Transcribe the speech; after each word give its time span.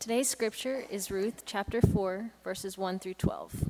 Today's 0.00 0.30
scripture 0.30 0.82
is 0.88 1.10
Ruth 1.10 1.42
chapter 1.44 1.82
4, 1.82 2.30
verses 2.42 2.78
1 2.78 3.00
through 3.00 3.14
12. 3.14 3.68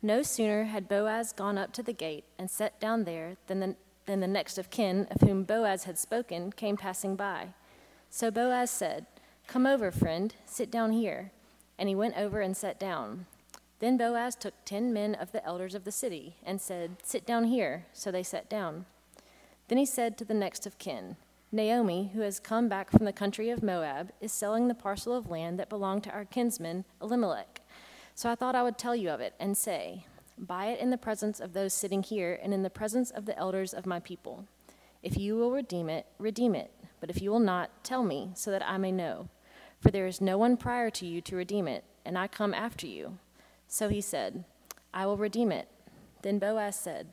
No 0.00 0.22
sooner 0.22 0.62
had 0.62 0.88
Boaz 0.88 1.32
gone 1.32 1.58
up 1.58 1.72
to 1.72 1.82
the 1.82 1.92
gate 1.92 2.22
and 2.38 2.48
sat 2.48 2.78
down 2.78 3.02
there 3.02 3.36
than 3.48 3.58
the, 3.58 3.74
than 4.06 4.20
the 4.20 4.28
next 4.28 4.58
of 4.58 4.70
kin 4.70 5.08
of 5.10 5.28
whom 5.28 5.42
Boaz 5.42 5.84
had 5.84 5.98
spoken 5.98 6.52
came 6.52 6.76
passing 6.76 7.16
by. 7.16 7.48
So 8.10 8.30
Boaz 8.30 8.70
said, 8.70 9.06
Come 9.48 9.66
over, 9.66 9.90
friend, 9.90 10.32
sit 10.46 10.70
down 10.70 10.92
here. 10.92 11.32
And 11.80 11.88
he 11.88 11.96
went 11.96 12.16
over 12.16 12.40
and 12.40 12.56
sat 12.56 12.78
down. 12.78 13.26
Then 13.80 13.96
Boaz 13.96 14.36
took 14.36 14.54
ten 14.64 14.92
men 14.92 15.16
of 15.16 15.32
the 15.32 15.44
elders 15.44 15.74
of 15.74 15.82
the 15.82 15.90
city 15.90 16.36
and 16.46 16.60
said, 16.60 16.92
Sit 17.02 17.26
down 17.26 17.46
here. 17.46 17.86
So 17.92 18.12
they 18.12 18.22
sat 18.22 18.48
down. 18.48 18.86
Then 19.66 19.78
he 19.78 19.86
said 19.86 20.16
to 20.18 20.24
the 20.24 20.32
next 20.32 20.64
of 20.64 20.78
kin, 20.78 21.16
Naomi, 21.52 22.12
who 22.14 22.20
has 22.20 22.38
come 22.38 22.68
back 22.68 22.90
from 22.90 23.04
the 23.04 23.12
country 23.12 23.50
of 23.50 23.62
Moab, 23.62 24.12
is 24.20 24.30
selling 24.30 24.68
the 24.68 24.74
parcel 24.74 25.16
of 25.16 25.28
land 25.28 25.58
that 25.58 25.68
belonged 25.68 26.04
to 26.04 26.10
our 26.10 26.24
kinsman 26.24 26.84
Elimelech. 27.02 27.60
So 28.14 28.30
I 28.30 28.36
thought 28.36 28.54
I 28.54 28.62
would 28.62 28.78
tell 28.78 28.94
you 28.94 29.10
of 29.10 29.20
it 29.20 29.34
and 29.40 29.56
say, 29.56 30.04
Buy 30.38 30.66
it 30.66 30.80
in 30.80 30.90
the 30.90 30.96
presence 30.96 31.40
of 31.40 31.52
those 31.52 31.74
sitting 31.74 32.02
here 32.02 32.38
and 32.40 32.54
in 32.54 32.62
the 32.62 32.70
presence 32.70 33.10
of 33.10 33.26
the 33.26 33.36
elders 33.36 33.74
of 33.74 33.84
my 33.84 33.98
people. 33.98 34.46
If 35.02 35.18
you 35.18 35.36
will 35.36 35.50
redeem 35.50 35.90
it, 35.90 36.06
redeem 36.18 36.54
it. 36.54 36.70
But 37.00 37.10
if 37.10 37.20
you 37.20 37.30
will 37.30 37.40
not, 37.40 37.82
tell 37.82 38.04
me, 38.04 38.30
so 38.34 38.50
that 38.50 38.66
I 38.66 38.78
may 38.78 38.92
know. 38.92 39.28
For 39.80 39.90
there 39.90 40.06
is 40.06 40.20
no 40.20 40.38
one 40.38 40.56
prior 40.56 40.88
to 40.90 41.06
you 41.06 41.20
to 41.22 41.36
redeem 41.36 41.66
it, 41.66 41.84
and 42.04 42.16
I 42.16 42.28
come 42.28 42.54
after 42.54 42.86
you. 42.86 43.18
So 43.66 43.88
he 43.88 44.00
said, 44.00 44.44
I 44.94 45.04
will 45.04 45.16
redeem 45.16 45.50
it. 45.50 45.68
Then 46.22 46.38
Boaz 46.38 46.76
said, 46.76 47.08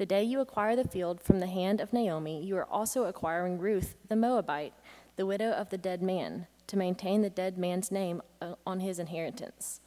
the 0.00 0.06
day 0.06 0.22
you 0.22 0.40
acquire 0.40 0.74
the 0.74 0.88
field 0.88 1.20
from 1.20 1.40
the 1.40 1.46
hand 1.46 1.78
of 1.78 1.92
Naomi, 1.92 2.42
you 2.42 2.56
are 2.56 2.64
also 2.64 3.04
acquiring 3.04 3.58
Ruth 3.58 3.96
the 4.08 4.16
Moabite, 4.16 4.72
the 5.16 5.26
widow 5.26 5.50
of 5.50 5.68
the 5.68 5.76
dead 5.76 6.00
man, 6.00 6.46
to 6.68 6.78
maintain 6.78 7.20
the 7.20 7.28
dead 7.28 7.58
man's 7.58 7.92
name 7.92 8.22
uh, 8.40 8.54
on 8.66 8.80
his 8.80 8.98
inheritance. 8.98 9.82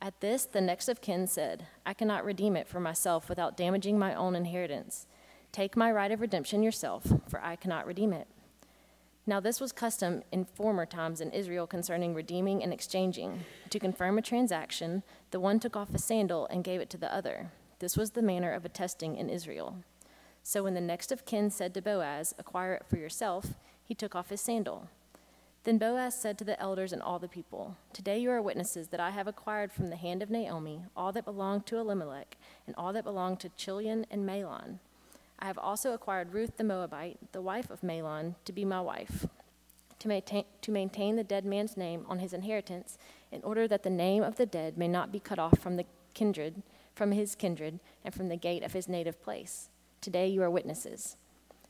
At 0.00 0.20
this, 0.20 0.44
the 0.44 0.60
next 0.60 0.88
of 0.88 1.00
kin 1.00 1.26
said, 1.26 1.66
I 1.84 1.92
cannot 1.92 2.24
redeem 2.24 2.54
it 2.54 2.68
for 2.68 2.78
myself 2.78 3.28
without 3.28 3.56
damaging 3.56 3.98
my 3.98 4.14
own 4.14 4.36
inheritance. 4.36 5.08
Take 5.50 5.76
my 5.76 5.90
right 5.90 6.12
of 6.12 6.20
redemption 6.20 6.62
yourself, 6.62 7.12
for 7.26 7.42
I 7.42 7.56
cannot 7.56 7.84
redeem 7.84 8.12
it. 8.12 8.28
Now, 9.26 9.40
this 9.40 9.60
was 9.60 9.72
custom 9.72 10.22
in 10.30 10.44
former 10.44 10.86
times 10.86 11.20
in 11.20 11.32
Israel 11.32 11.66
concerning 11.66 12.14
redeeming 12.14 12.62
and 12.62 12.72
exchanging. 12.72 13.40
To 13.70 13.80
confirm 13.80 14.18
a 14.18 14.22
transaction, 14.22 15.02
the 15.32 15.40
one 15.40 15.58
took 15.58 15.74
off 15.74 15.92
a 15.92 15.98
sandal 15.98 16.46
and 16.46 16.62
gave 16.62 16.80
it 16.80 16.90
to 16.90 16.96
the 16.96 17.12
other. 17.12 17.50
This 17.80 17.96
was 17.96 18.10
the 18.10 18.22
manner 18.22 18.52
of 18.52 18.64
attesting 18.64 19.16
in 19.16 19.30
Israel. 19.30 19.76
So 20.42 20.62
when 20.64 20.74
the 20.74 20.80
next 20.80 21.12
of 21.12 21.24
kin 21.24 21.50
said 21.50 21.74
to 21.74 21.82
Boaz, 21.82 22.34
Acquire 22.38 22.74
it 22.74 22.86
for 22.88 22.96
yourself, 22.96 23.54
he 23.84 23.94
took 23.94 24.14
off 24.14 24.30
his 24.30 24.40
sandal. 24.40 24.88
Then 25.64 25.78
Boaz 25.78 26.18
said 26.18 26.38
to 26.38 26.44
the 26.44 26.58
elders 26.60 26.92
and 26.92 27.02
all 27.02 27.18
the 27.18 27.28
people, 27.28 27.76
Today 27.92 28.18
you 28.18 28.30
are 28.30 28.42
witnesses 28.42 28.88
that 28.88 29.00
I 29.00 29.10
have 29.10 29.26
acquired 29.26 29.72
from 29.72 29.90
the 29.90 29.96
hand 29.96 30.22
of 30.22 30.30
Naomi 30.30 30.82
all 30.96 31.12
that 31.12 31.24
belonged 31.24 31.66
to 31.66 31.76
Elimelech 31.76 32.36
and 32.66 32.74
all 32.76 32.92
that 32.92 33.04
belonged 33.04 33.40
to 33.40 33.50
Chilion 33.50 34.06
and 34.10 34.26
Mahlon. 34.26 34.78
I 35.38 35.46
have 35.46 35.58
also 35.58 35.92
acquired 35.92 36.32
Ruth 36.32 36.56
the 36.56 36.64
Moabite, 36.64 37.18
the 37.32 37.42
wife 37.42 37.70
of 37.70 37.82
Mahlon, 37.82 38.34
to 38.44 38.52
be 38.52 38.64
my 38.64 38.80
wife, 38.80 39.26
to 40.00 40.08
maintain, 40.08 40.44
to 40.62 40.70
maintain 40.72 41.16
the 41.16 41.22
dead 41.22 41.44
man's 41.44 41.76
name 41.76 42.06
on 42.08 42.18
his 42.18 42.32
inheritance, 42.32 42.98
in 43.30 43.42
order 43.42 43.68
that 43.68 43.84
the 43.84 43.90
name 43.90 44.22
of 44.22 44.36
the 44.36 44.46
dead 44.46 44.76
may 44.78 44.88
not 44.88 45.12
be 45.12 45.20
cut 45.20 45.38
off 45.38 45.58
from 45.58 45.76
the 45.76 45.84
kindred 46.14 46.62
from 46.98 47.12
his 47.12 47.36
kindred 47.36 47.78
and 48.04 48.12
from 48.12 48.28
the 48.28 48.36
gate 48.36 48.64
of 48.64 48.72
his 48.72 48.88
native 48.88 49.22
place. 49.22 49.70
Today 50.00 50.26
you 50.26 50.42
are 50.42 50.50
witnesses. 50.50 51.16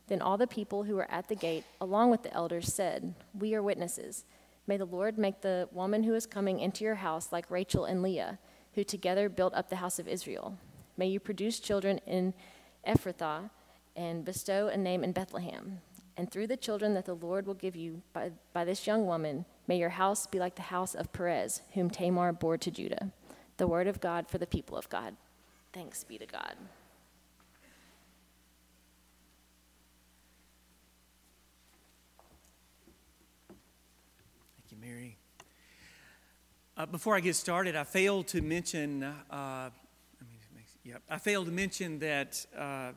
Then 0.08 0.22
all 0.22 0.38
the 0.38 0.46
people 0.46 0.84
who 0.84 0.94
were 0.96 1.10
at 1.10 1.28
the 1.28 1.36
gate, 1.36 1.64
along 1.82 2.10
with 2.10 2.22
the 2.22 2.32
elders, 2.32 2.72
said, 2.72 3.14
We 3.38 3.54
are 3.54 3.62
witnesses. 3.62 4.24
May 4.66 4.78
the 4.78 4.86
Lord 4.86 5.18
make 5.18 5.42
the 5.42 5.68
woman 5.70 6.02
who 6.02 6.14
is 6.14 6.24
coming 6.24 6.60
into 6.60 6.82
your 6.82 6.94
house 6.94 7.30
like 7.30 7.50
Rachel 7.50 7.84
and 7.84 8.02
Leah, 8.02 8.38
who 8.72 8.84
together 8.84 9.28
built 9.28 9.52
up 9.52 9.68
the 9.68 9.76
house 9.76 9.98
of 9.98 10.08
Israel. 10.08 10.56
May 10.96 11.08
you 11.08 11.20
produce 11.20 11.60
children 11.60 12.00
in 12.06 12.32
Ephrathah 12.86 13.50
and 13.94 14.24
bestow 14.24 14.68
a 14.68 14.78
name 14.78 15.04
in 15.04 15.12
Bethlehem. 15.12 15.80
And 16.16 16.30
through 16.30 16.46
the 16.46 16.56
children 16.56 16.94
that 16.94 17.04
the 17.04 17.14
Lord 17.14 17.46
will 17.46 17.54
give 17.54 17.76
you 17.76 18.00
by, 18.14 18.32
by 18.54 18.64
this 18.64 18.86
young 18.86 19.06
woman, 19.06 19.44
may 19.66 19.76
your 19.76 19.90
house 19.90 20.26
be 20.26 20.38
like 20.38 20.56
the 20.56 20.62
house 20.62 20.94
of 20.94 21.12
Perez, 21.12 21.60
whom 21.74 21.90
Tamar 21.90 22.32
bore 22.32 22.56
to 22.56 22.70
Judah 22.70 23.12
the 23.58 23.66
word 23.66 23.86
of 23.86 24.00
God 24.00 24.28
for 24.28 24.38
the 24.38 24.46
people 24.46 24.78
of 24.78 24.88
God. 24.88 25.16
Thanks 25.78 26.02
be 26.02 26.18
to 26.18 26.26
God. 26.26 26.56
Thank 34.56 34.72
you, 34.72 34.76
Mary. 34.80 35.16
Uh, 36.76 36.86
before 36.86 37.14
I 37.14 37.20
get 37.20 37.36
started, 37.36 37.76
I 37.76 37.84
failed 37.84 38.26
to 38.26 38.42
mention. 38.42 39.04
Uh, 39.04 39.70
yeah, 40.82 40.94
I 41.08 41.18
failed 41.18 41.46
to 41.46 41.52
mention 41.52 42.00
that 42.00 42.44
uh, 42.58 42.90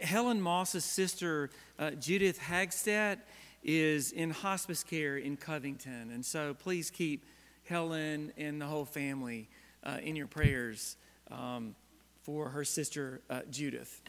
Helen 0.00 0.40
Moss's 0.40 0.84
sister, 0.84 1.50
uh, 1.80 1.90
Judith 1.90 2.38
Hagstedt, 2.38 3.18
is 3.64 4.12
in 4.12 4.30
hospice 4.30 4.84
care 4.84 5.16
in 5.16 5.36
Covington, 5.36 6.12
and 6.12 6.24
so 6.24 6.54
please 6.54 6.90
keep 6.90 7.24
Helen 7.64 8.32
and 8.36 8.60
the 8.60 8.66
whole 8.66 8.84
family 8.84 9.48
uh, 9.82 9.98
in 10.00 10.14
your 10.14 10.28
prayers 10.28 10.96
um, 11.32 11.74
for 12.22 12.50
her 12.50 12.64
sister 12.64 13.20
uh, 13.30 13.40
Judith. 13.50 14.02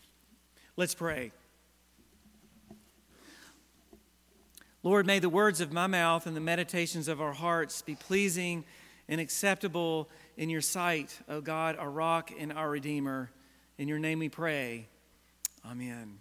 Let's 0.78 0.96
pray. 0.96 1.32
Lord, 4.84 5.06
may 5.06 5.20
the 5.20 5.30
words 5.30 5.62
of 5.62 5.72
my 5.72 5.86
mouth 5.86 6.26
and 6.26 6.36
the 6.36 6.42
meditations 6.42 7.08
of 7.08 7.22
our 7.22 7.34
hearts 7.34 7.82
be 7.82 7.96
pleasing 7.96 8.64
and 9.08 9.22
acceptable 9.22 10.10
in 10.38 10.50
your 10.50 10.62
sight, 10.62 11.20
O 11.30 11.42
God, 11.42 11.76
our 11.76 11.90
rock 11.90 12.32
and 12.40 12.52
our 12.52 12.70
redeemer. 12.70 13.30
In 13.78 13.88
your 13.88 14.00
name 14.00 14.20
we 14.20 14.30
pray. 14.30 14.88
Amen. 15.70 16.20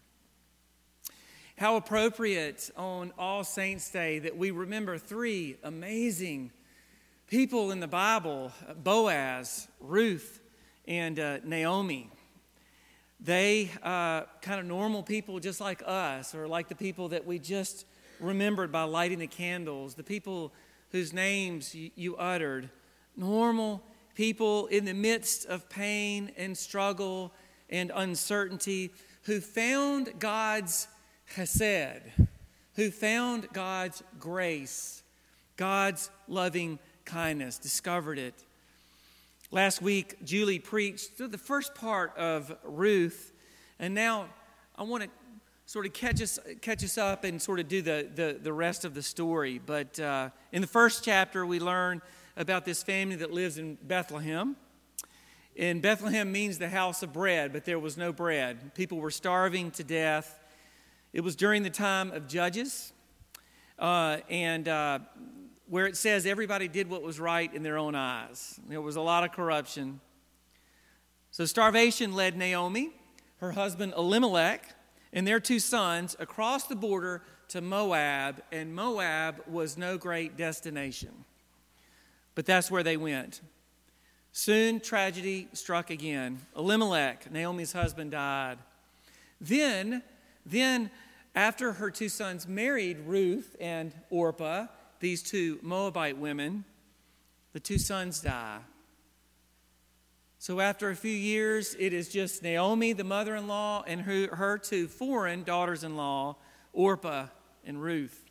How 1.56 1.76
appropriate 1.76 2.70
on 2.76 3.12
All 3.18 3.44
Saints' 3.44 3.90
Day 3.90 4.18
that 4.18 4.36
we 4.36 4.50
remember 4.50 4.98
three 4.98 5.56
amazing 5.62 6.52
people 7.28 7.70
in 7.70 7.80
the 7.80 7.88
Bible 7.88 8.52
Boaz, 8.82 9.68
Ruth, 9.78 10.40
and 10.90 11.20
uh, 11.20 11.38
Naomi. 11.44 12.10
They, 13.20 13.70
uh, 13.80 14.22
kind 14.42 14.58
of 14.58 14.66
normal 14.66 15.04
people 15.04 15.38
just 15.38 15.60
like 15.60 15.84
us, 15.86 16.34
or 16.34 16.48
like 16.48 16.68
the 16.68 16.74
people 16.74 17.10
that 17.10 17.24
we 17.24 17.38
just 17.38 17.86
remembered 18.18 18.72
by 18.72 18.82
lighting 18.82 19.20
the 19.20 19.28
candles, 19.28 19.94
the 19.94 20.02
people 20.02 20.52
whose 20.90 21.12
names 21.12 21.76
you, 21.76 21.92
you 21.94 22.16
uttered, 22.16 22.70
normal 23.16 23.80
people 24.16 24.66
in 24.66 24.84
the 24.84 24.92
midst 24.92 25.46
of 25.46 25.68
pain 25.70 26.32
and 26.36 26.58
struggle 26.58 27.32
and 27.68 27.92
uncertainty 27.94 28.90
who 29.22 29.40
found 29.40 30.18
God's 30.18 30.88
chesed, 31.36 32.02
who 32.74 32.90
found 32.90 33.46
God's 33.52 34.02
grace, 34.18 35.04
God's 35.56 36.10
loving 36.26 36.80
kindness, 37.04 37.58
discovered 37.58 38.18
it. 38.18 38.34
Last 39.52 39.82
week, 39.82 40.24
Julie 40.24 40.60
preached 40.60 41.16
through 41.16 41.26
the 41.26 41.36
first 41.38 41.74
part 41.74 42.16
of 42.16 42.56
Ruth, 42.62 43.32
and 43.80 43.92
now 43.96 44.26
I 44.78 44.84
want 44.84 45.02
to 45.02 45.10
sort 45.66 45.86
of 45.86 45.92
catch 45.92 46.22
us, 46.22 46.38
catch 46.60 46.84
us 46.84 46.96
up 46.96 47.24
and 47.24 47.42
sort 47.42 47.58
of 47.58 47.66
do 47.66 47.82
the, 47.82 48.08
the, 48.14 48.38
the 48.40 48.52
rest 48.52 48.84
of 48.84 48.94
the 48.94 49.02
story. 49.02 49.58
But 49.58 49.98
uh, 49.98 50.30
in 50.52 50.60
the 50.60 50.68
first 50.68 51.04
chapter, 51.04 51.44
we 51.44 51.58
learn 51.58 52.00
about 52.36 52.64
this 52.64 52.84
family 52.84 53.16
that 53.16 53.32
lives 53.32 53.58
in 53.58 53.76
Bethlehem. 53.82 54.54
And 55.58 55.82
Bethlehem 55.82 56.30
means 56.30 56.58
the 56.58 56.68
house 56.68 57.02
of 57.02 57.12
bread, 57.12 57.52
but 57.52 57.64
there 57.64 57.80
was 57.80 57.96
no 57.96 58.12
bread. 58.12 58.72
People 58.76 58.98
were 58.98 59.10
starving 59.10 59.72
to 59.72 59.82
death. 59.82 60.38
It 61.12 61.22
was 61.22 61.34
during 61.34 61.64
the 61.64 61.70
time 61.70 62.12
of 62.12 62.28
Judges. 62.28 62.92
Uh, 63.80 64.18
and 64.28 64.68
uh, 64.68 65.00
where 65.70 65.86
it 65.86 65.96
says 65.96 66.26
everybody 66.26 66.66
did 66.66 66.90
what 66.90 67.00
was 67.00 67.20
right 67.20 67.54
in 67.54 67.62
their 67.62 67.78
own 67.78 67.94
eyes. 67.94 68.58
There 68.68 68.80
was 68.80 68.96
a 68.96 69.00
lot 69.00 69.22
of 69.22 69.30
corruption. 69.30 70.00
So 71.30 71.44
starvation 71.44 72.12
led 72.12 72.36
Naomi, 72.36 72.90
her 73.38 73.52
husband 73.52 73.94
Elimelech, 73.96 74.74
and 75.12 75.26
their 75.26 75.38
two 75.38 75.60
sons 75.60 76.16
across 76.18 76.64
the 76.64 76.74
border 76.74 77.22
to 77.48 77.60
Moab, 77.60 78.42
and 78.50 78.74
Moab 78.74 79.44
was 79.46 79.78
no 79.78 79.96
great 79.96 80.36
destination. 80.36 81.24
But 82.34 82.46
that's 82.46 82.68
where 82.68 82.82
they 82.82 82.96
went. 82.96 83.40
Soon 84.32 84.80
tragedy 84.80 85.48
struck 85.52 85.90
again. 85.90 86.40
Elimelech, 86.56 87.30
Naomi's 87.30 87.72
husband, 87.72 88.10
died. 88.10 88.58
Then, 89.40 90.02
then 90.44 90.90
after 91.36 91.74
her 91.74 91.92
two 91.92 92.08
sons 92.08 92.48
married 92.48 92.98
Ruth 93.06 93.54
and 93.60 93.92
Orpah, 94.10 94.66
these 95.00 95.22
two 95.22 95.58
Moabite 95.62 96.18
women, 96.18 96.64
the 97.52 97.60
two 97.60 97.78
sons 97.78 98.20
die. 98.20 98.60
So 100.38 100.60
after 100.60 100.88
a 100.88 100.96
few 100.96 101.10
years, 101.10 101.76
it 101.78 101.92
is 101.92 102.08
just 102.08 102.42
Naomi, 102.42 102.92
the 102.92 103.04
mother 103.04 103.36
in 103.36 103.46
law, 103.46 103.84
and 103.86 104.00
her, 104.02 104.58
two 104.58 104.88
foreign 104.88 105.42
daughters 105.42 105.84
in 105.84 105.96
law, 105.96 106.36
Orpah 106.72 107.26
and 107.66 107.82
Ruth. 107.82 108.24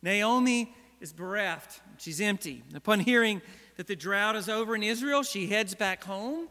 Naomi 0.00 0.74
is 1.00 1.12
bereft. 1.12 1.80
She's 1.98 2.20
empty. 2.20 2.62
Upon 2.74 3.00
hearing 3.00 3.42
that 3.76 3.86
the 3.86 3.96
drought 3.96 4.36
is 4.36 4.48
over 4.48 4.74
in 4.74 4.82
Israel, 4.82 5.22
she 5.22 5.48
heads 5.48 5.74
back 5.74 6.04
home 6.04 6.48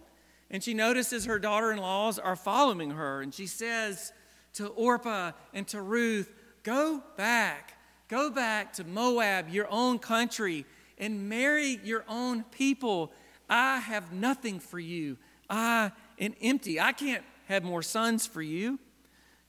and 0.50 0.64
she 0.64 0.74
notices 0.74 1.26
her 1.26 1.40
daughter 1.40 1.72
in 1.72 1.78
laws 1.78 2.20
are 2.20 2.36
following 2.36 2.92
her. 2.92 3.22
And 3.22 3.34
she 3.34 3.48
says 3.48 4.14
to 4.54 4.68
Orpah 4.68 5.32
and 5.54 5.68
to 5.70 5.82
Ruth, 5.82 6.34
Go 6.64 7.02
back. 7.16 7.77
Go 8.08 8.30
back 8.30 8.74
to 8.74 8.84
Moab, 8.86 9.50
your 9.50 9.68
own 9.70 10.00
country, 10.00 10.66
and 10.98 11.28
marry 11.28 11.80
your 11.84 12.06
own 12.08 12.44
people. 12.44 13.12
I 13.50 13.80
have 13.80 14.14
nothing 14.14 14.60
for 14.60 14.80
you. 14.80 15.18
I 15.50 15.92
am 16.20 16.34
empty. 16.42 16.80
I 16.80 16.94
can't 16.94 17.24
have 17.46 17.64
more 17.64 17.82
sons 17.82 18.26
for 18.26 18.42
you. 18.42 18.80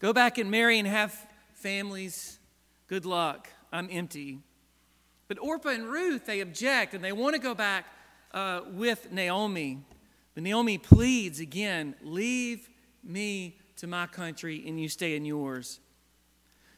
Go 0.01 0.13
back 0.13 0.39
and 0.39 0.51
marry 0.51 0.79
and 0.79 0.89
have 0.89 1.15
families. 1.55 2.39
Good 2.89 3.05
luck. 3.05 3.49
I'm 3.73 3.89
empty. 3.91 4.41
But 5.29 5.39
Orpah 5.39 5.71
and 5.71 5.89
Ruth, 5.89 6.27
they 6.27 6.41
object 6.41 6.95
and 6.95 7.05
they 7.05 7.13
want 7.13 7.35
to 7.35 7.41
go 7.41 7.55
back 7.55 7.87
uh, 8.33 8.63
with 8.73 9.13
Naomi. 9.13 9.79
But 10.35 10.43
Naomi 10.43 10.79
pleads 10.79 11.41
again 11.41 11.95
leave 12.03 12.69
me 13.05 13.59
to 13.77 13.87
my 13.87 14.07
country 14.07 14.65
and 14.67 14.81
you 14.81 14.89
stay 14.89 15.17
in 15.17 15.25
yours. 15.25 15.81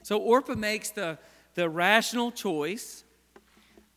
So 0.02 0.18
Orpah 0.18 0.54
makes 0.54 0.90
the, 0.90 1.18
the 1.54 1.68
rational 1.68 2.30
choice. 2.30 3.04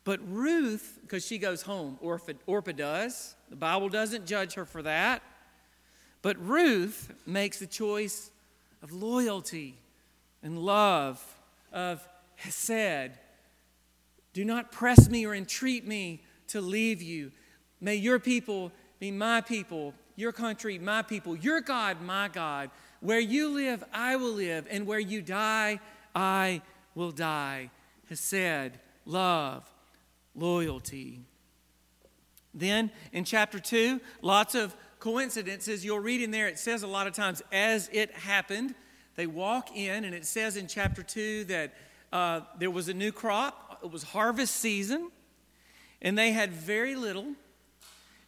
But 0.04 0.20
Ruth, 0.28 1.00
because 1.02 1.26
she 1.26 1.38
goes 1.38 1.62
home, 1.62 1.98
Orpah, 2.02 2.34
Orpah 2.46 2.74
does. 2.74 3.36
The 3.50 3.56
Bible 3.56 3.90
doesn't 3.90 4.26
judge 4.26 4.56
her 4.56 4.66
for 4.66 4.82
that. 4.82 5.22
But 6.22 6.38
Ruth 6.46 7.14
makes 7.26 7.60
the 7.60 7.68
choice 7.68 8.32
of 8.82 8.92
loyalty 8.92 9.78
and 10.42 10.58
love, 10.58 11.24
of 11.72 12.06
hesed. 12.36 13.12
Do 14.34 14.44
not 14.44 14.72
press 14.72 15.10
me 15.10 15.26
or 15.26 15.34
entreat 15.34 15.88
me 15.88 16.22
to 16.48 16.60
leave 16.60 17.02
you. 17.02 17.32
May 17.80 17.96
your 17.96 18.20
people 18.20 18.72
be 19.00 19.12
my 19.12 19.42
people, 19.42 19.94
your 20.16 20.32
country, 20.32 20.80
my 20.80 21.02
people, 21.02 21.36
your 21.36 21.62
God, 21.62 22.02
my 22.02 22.28
God. 22.28 22.72
Where 23.00 23.20
you 23.20 23.50
live, 23.50 23.84
I 23.94 24.16
will 24.16 24.32
live, 24.32 24.66
and 24.70 24.88
where 24.88 25.00
you 25.00 25.22
die, 25.22 25.80
I 26.16 26.62
will 26.96 27.12
die. 27.12 27.70
Hesed, 28.10 28.78
love, 29.06 29.70
loyalty. 30.36 31.22
Then 32.54 32.92
in 33.12 33.24
chapter 33.24 33.60
2, 33.60 34.00
lots 34.22 34.56
of 34.56 34.76
coincidences. 35.00 35.84
You'll 35.84 36.00
read 36.00 36.22
in 36.22 36.32
there, 36.32 36.48
it 36.48 36.60
says 36.60 36.84
a 36.84 36.88
lot 36.88 37.08
of 37.08 37.14
times, 37.14 37.42
as 37.52 37.90
it 37.92 38.12
happened. 38.12 38.76
They 39.16 39.28
walk 39.28 39.76
in, 39.76 40.06
and 40.06 40.16
it 40.16 40.26
says 40.26 40.58
in 40.58 40.68
chapter 40.68 41.04
2 41.04 41.46
that 41.46 41.74
uh, 42.12 42.42
there 42.58 42.72
was 42.72 42.90
a 42.90 42.94
new 42.94 43.12
crop, 43.12 43.80
it 43.84 43.92
was 43.92 44.04
harvest 44.04 44.56
season, 44.56 45.12
and 46.02 46.18
they 46.18 46.32
had 46.32 46.52
very 46.52 46.96
little. 46.96 47.28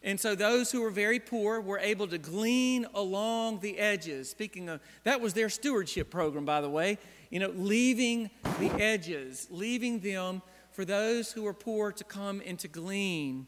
And 0.03 0.19
so 0.19 0.35
those 0.35 0.71
who 0.71 0.81
were 0.81 0.91
very 0.91 1.19
poor 1.19 1.59
were 1.59 1.79
able 1.79 2.07
to 2.07 2.17
glean 2.17 2.85
along 2.93 3.59
the 3.61 3.79
edges. 3.79 4.29
Speaking 4.29 4.69
of, 4.69 4.79
that 5.03 5.19
was 5.19 5.33
their 5.33 5.49
stewardship 5.49 6.11
program, 6.11 6.45
by 6.45 6.61
the 6.61 6.69
way. 6.69 6.99
You 7.29 7.39
know, 7.39 7.51
leaving 7.55 8.29
the 8.59 8.71
edges, 8.79 9.47
leaving 9.49 9.99
them 9.99 10.41
for 10.71 10.85
those 10.85 11.31
who 11.31 11.45
are 11.47 11.53
poor 11.53 11.91
to 11.91 12.03
come 12.03 12.41
and 12.45 12.59
to 12.59 12.67
glean. 12.67 13.47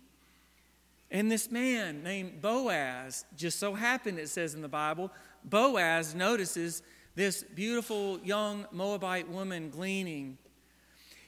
And 1.10 1.32
this 1.32 1.52
man 1.52 2.04
named 2.04 2.42
Boaz, 2.42 3.26
just 3.36 3.60
so 3.60 3.74
happened, 3.74 4.20
it 4.20 4.30
says 4.30 4.54
in 4.54 4.62
the 4.62 4.68
Bible, 4.68 5.12
Boaz 5.44 6.14
notices 6.14 6.84
this 7.16 7.44
beautiful 7.44 8.20
young 8.24 8.66
Moabite 8.72 9.30
woman 9.30 9.70
gleaning. 9.70 10.38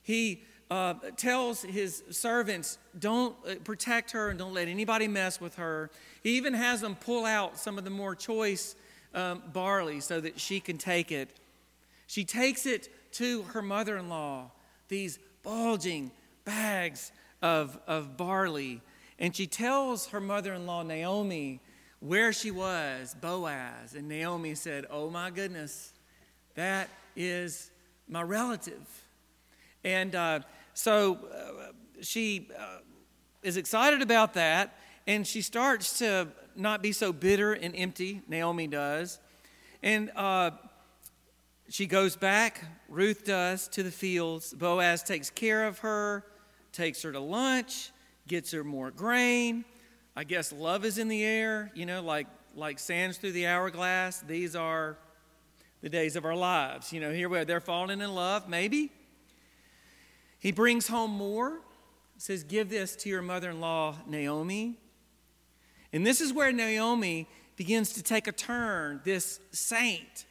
He 0.04 0.44
uh, 0.70 0.96
tells 1.18 1.64
his 1.64 2.04
servants, 2.12 2.78
don't 2.98 3.36
uh, 3.48 3.56
protect 3.64 4.12
her 4.12 4.30
and 4.30 4.38
don't 4.38 4.54
let 4.54 4.68
anybody 4.68 5.08
mess 5.08 5.42
with 5.42 5.56
her. 5.56 5.90
He 6.22 6.38
even 6.38 6.54
has 6.54 6.82
them 6.82 6.96
pull 6.96 7.26
out 7.26 7.58
some 7.58 7.78
of 7.78 7.84
the 7.84 7.90
more 7.90 8.16
choice 8.16 8.76
um, 9.16 9.42
barley 9.52 10.00
so 10.00 10.22
that 10.22 10.40
she 10.40 10.60
can 10.60 10.78
take 10.78 11.12
it. 11.12 11.30
She 12.10 12.26
takes 12.26 12.66
it 12.66 12.90
to 13.18 13.44
her 13.44 13.62
mother 13.62 13.96
in 13.96 14.10
law, 14.10 14.50
these 14.88 15.20
bulging 15.44 16.10
bags 16.44 17.12
of, 17.40 17.78
of 17.86 18.18
barley. 18.18 18.82
And 19.20 19.36
she 19.36 19.46
tells 19.46 20.08
her 20.08 20.20
mother 20.20 20.56
in 20.56 20.66
law, 20.66 20.82
Naomi, 20.82 21.60
where 22.00 22.34
she 22.34 22.50
was, 22.50 23.16
Boaz. 23.22 23.94
And 23.94 24.08
Naomi 24.08 24.56
said, 24.56 24.88
Oh 24.90 25.12
my 25.12 25.30
goodness, 25.30 25.94
that 26.56 26.90
is 27.16 27.70
my 28.08 28.24
relative. 28.24 29.06
And 29.84 30.16
uh, 30.16 30.40
so 30.74 31.20
uh, 31.32 31.74
she 32.02 32.50
uh, 32.58 32.80
is 33.44 33.56
excited 33.56 34.02
about 34.02 34.34
that, 34.34 34.80
and 35.06 35.28
she 35.28 35.44
starts 35.44 36.00
to 36.00 36.30
not 36.56 36.82
be 36.82 36.92
so 36.92 37.14
bitter 37.14 37.54
and 37.54 37.76
empty. 37.76 38.24
Naomi 38.28 38.66
does. 38.66 39.20
And 39.84 40.10
uh, 40.16 40.52
she 41.70 41.86
goes 41.86 42.16
back, 42.16 42.64
Ruth 42.90 43.26
does, 43.26 43.68
to 43.70 43.84
the 43.84 43.92
fields. 43.92 44.54
Boaz 44.54 45.04
takes 45.04 45.30
care 45.30 45.68
of 45.68 45.80
her, 45.80 46.26
takes 46.72 47.04
her 47.04 47.12
to 47.12 47.20
lunch, 47.20 47.92
gets 48.28 48.52
her 48.52 48.64
more 48.64 48.90
grain. 48.90 49.64
I 50.16 50.24
guess 50.24 50.52
love 50.52 50.84
is 50.84 50.98
in 50.98 51.08
the 51.08 51.24
air, 51.24 51.72
you 51.76 51.86
know, 51.86 52.02
like, 52.02 52.28
like 52.56 52.80
sands 52.80 53.18
through 53.18 53.34
the 53.34 53.46
hourglass. 53.46 54.22
These 54.22 54.56
are 54.56 54.98
the 55.82 55.90
days 55.90 56.16
of 56.16 56.26
our 56.26 56.36
lives. 56.36 56.92
You 56.92 57.02
know, 57.02 57.14
here 57.14 57.30
we 57.30 57.38
are, 57.38 57.46
they're 57.46 57.62
falling 57.62 58.02
in 58.02 58.16
love, 58.16 58.50
maybe. 58.50 58.92
He 60.40 60.52
brings 60.52 60.88
home 60.88 61.12
more, 61.12 61.60
says, 62.18 62.44
Give 62.44 62.70
this 62.70 62.96
to 62.98 63.10
your 63.10 63.22
mother 63.22 63.52
in 63.52 63.62
law, 63.62 63.96
Naomi. 64.08 64.78
And 65.94 66.06
this 66.06 66.20
is 66.20 66.34
where 66.34 66.52
Naomi 66.52 67.28
begins 67.56 67.94
to 67.94 68.04
take 68.04 68.28
a 68.28 68.32
turn. 68.32 69.02
This 69.04 69.40
saint 69.52 70.26